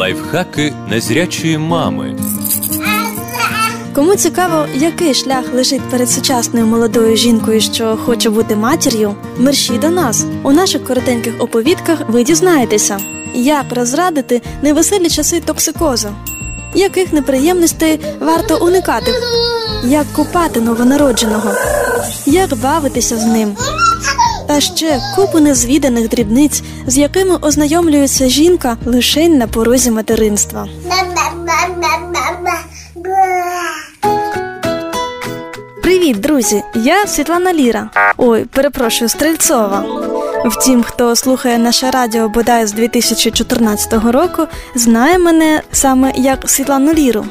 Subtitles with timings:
[0.00, 2.16] Лайфхаки незрячої мами.
[3.94, 9.88] Кому цікаво, який шлях лежить перед сучасною молодою жінкою, що хоче бути матір'ю, мерщій до
[9.88, 10.24] нас.
[10.42, 12.98] У наших коротеньких оповідках ви дізнаєтеся,
[13.34, 16.08] як розрадити невеселі часи токсикозу,
[16.74, 19.12] яких неприємностей варто уникати,
[19.84, 21.50] як купати новонародженого,
[22.26, 23.56] як бавитися з ним.
[24.50, 30.68] Та ще купу незвіданих дрібниць, з якими ознайомлюється жінка лише на порозі материнства.
[35.82, 36.62] Привіт, друзі!
[36.74, 37.90] Я Світлана Ліра.
[38.16, 39.84] Ой, перепрошую, Стрельцова.
[40.44, 47.26] Втім, хто слухає наше радіо бодай з 2014 року, знає мене саме як Світлану Ліру.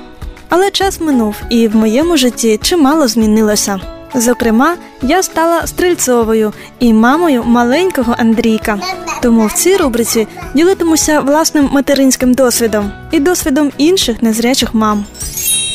[0.50, 3.99] Але час минув, і в моєму житті чимало змінилося.
[4.16, 8.80] Зокрема, я стала стрільцовою і мамою маленького Андрійка.
[9.22, 15.06] Тому в цій рубриці ділитимуся власним материнським досвідом і досвідом інших незрячих мам.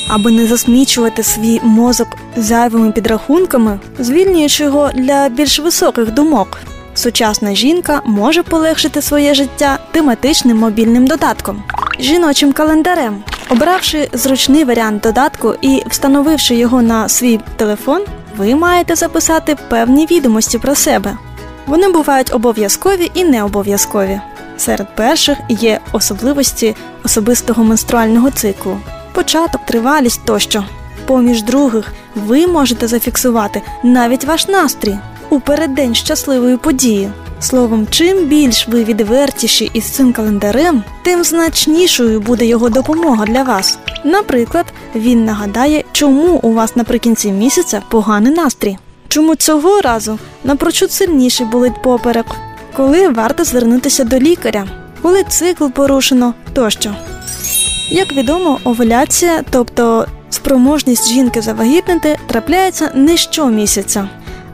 [0.08, 6.58] Аби не засмічувати свій мозок зайвими підрахунками, звільнюючи його для більш високих думок,
[6.94, 11.62] сучасна жінка може полегшити своє життя тематичним мобільним додатком,
[12.00, 13.22] жіночим календарем.
[13.48, 18.02] Обравши зручний варіант додатку і встановивши його на свій телефон,
[18.36, 21.16] ви маєте записати певні відомості про себе.
[21.66, 24.20] Вони бувають обов'язкові і не обов'язкові.
[24.56, 28.80] Серед перших є особливості особистого менструального циклу,
[29.12, 30.64] початок, тривалість тощо.
[31.06, 34.98] Поміж других, ви можете зафіксувати навіть ваш настрій
[35.30, 37.10] у переддень щасливої події.
[37.40, 43.78] Словом, чим більш ви відвертіші із цим календарем, тим значнішою буде його допомога для вас.
[44.04, 48.78] Наприклад, він нагадає, чому у вас наприкінці місяця поганий настрій,
[49.08, 52.26] чому цього разу напрочуд сильніше болить поперек,
[52.76, 54.66] коли варто звернутися до лікаря,
[55.02, 56.94] коли цикл порушено тощо.
[57.90, 64.08] Як відомо, овуляція, тобто спроможність жінки завагітнити, трапляється не щомісяця,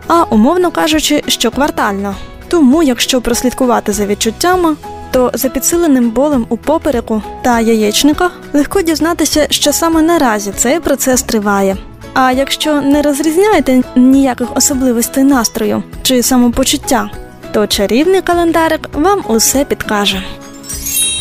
[0.06, 2.15] а умовно кажучи, щоквартально.
[2.48, 4.76] Тому, якщо прослідкувати за відчуттями,
[5.10, 11.22] то за підсиленим болем у попереку та яєчниках легко дізнатися, що саме наразі цей процес
[11.22, 11.76] триває.
[12.15, 17.10] А якщо не розрізняєте ніяких особливостей настрою чи самопочуття,
[17.53, 20.22] то чарівний календарик вам усе підкаже.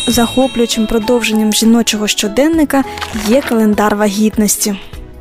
[0.06, 2.84] Захоплюючим продовженням жіночого щоденника
[3.28, 4.76] є календар вагітності.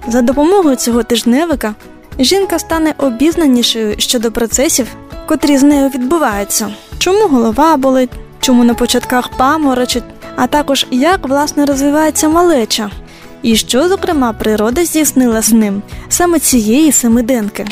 [0.07, 1.75] За допомогою цього тижневика
[2.19, 4.88] жінка стане обізнанішою щодо процесів,
[5.28, 6.69] котрі з нею відбуваються,
[7.00, 10.03] чому голова болить, чому на початках паморочить,
[10.35, 12.89] а також як власне розвивається малеча,
[13.41, 17.66] і що, зокрема, природа здійснила з ним саме цієї семиденки.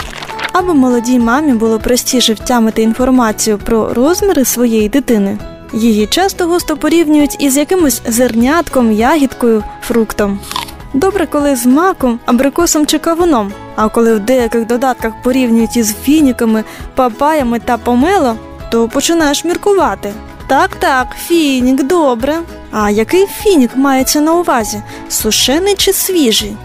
[0.53, 5.37] Аби молодій мамі було простіше втямити інформацію про розміри своєї дитини.
[5.73, 10.39] Її часто густо порівнюють із якимось зернятком, ягідкою, фруктом.
[10.93, 16.63] Добре, коли з маком, абрикосом чи кавуном, а коли в деяких додатках порівнюють із фініками,
[16.95, 18.35] папаями та помело,
[18.71, 20.13] то починаєш міркувати.
[20.47, 22.39] Так, так, фінік, добре.
[22.71, 24.81] А який фінік мається на увазі?
[25.09, 26.57] Сушений чи свіжий?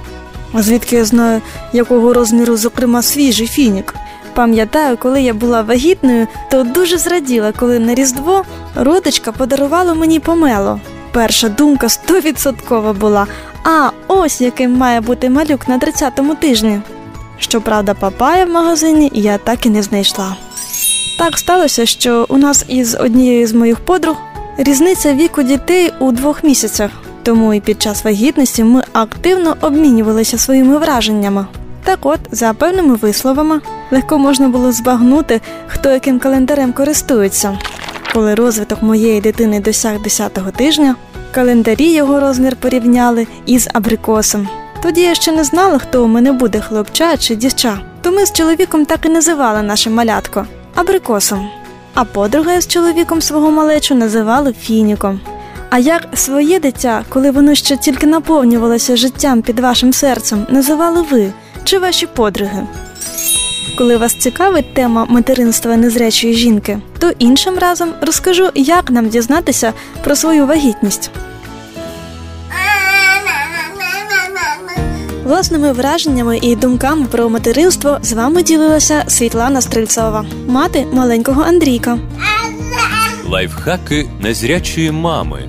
[0.52, 1.40] А звідки я знаю,
[1.72, 3.94] якого розміру, зокрема, свіжий фінік?
[4.34, 8.44] Пам'ятаю, коли я була вагітною, то дуже зраділа, коли на Різдво
[8.74, 10.80] родичка подарувала мені помело.
[11.12, 13.26] Перша думка стовідсоткова була:
[13.64, 16.80] а ось яким має бути малюк на 30-му тижні.
[17.38, 20.36] Щоправда, папая в магазині я так і не знайшла.
[21.22, 24.16] Так сталося, що у нас із однією з моїх подруг
[24.58, 26.90] різниця віку дітей у двох місяцях,
[27.22, 31.46] тому і під час вагітності ми активно обмінювалися своїми враженнями.
[31.84, 37.58] Так от, за певними висловами, легко можна було збагнути, хто яким календарем користується.
[38.14, 40.96] Коли розвиток моєї дитини досяг 10-го тижня,
[41.34, 44.48] календарі його розмір порівняли із абрикосом.
[44.82, 47.78] Тоді я ще не знала, хто у мене буде хлопча чи дівча.
[48.00, 51.50] То ми з чоловіком так і називали наше малятко абрикосом.
[51.94, 55.20] А подруга з чоловіком свого малечу називали фініком.
[55.70, 61.32] А як своє дитя, коли воно ще тільки наповнювалося життям під вашим серцем, називали ви
[61.64, 62.66] чи ваші подруги?
[63.78, 69.72] Коли вас цікавить тема материнства незрячої жінки, то іншим разом розкажу, як нам дізнатися
[70.04, 71.10] про свою вагітність.
[75.32, 81.98] Власними враженнями і думками про материнство з вами ділилася Світлана Стрельцова, мати маленького Андрійка.
[83.28, 85.48] Лайфхаки незрячої мами.